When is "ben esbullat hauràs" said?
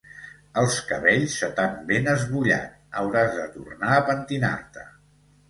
1.91-3.37